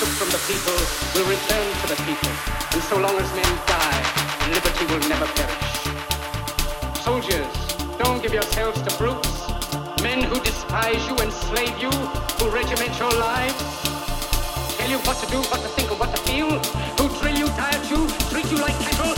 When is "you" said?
11.06-11.14, 11.78-11.92, 14.90-14.98, 17.38-17.46, 17.90-18.08, 18.50-18.58